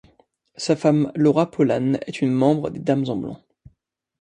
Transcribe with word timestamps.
Sa 0.55 0.75
femme 0.75 1.11
Laura 1.13 1.51
Pollán 1.51 1.99
est 2.07 2.21
une 2.23 2.31
membre 2.31 2.71
des 2.71 2.79
Dames 2.79 3.05
en 3.09 3.15
blanc. 3.15 3.39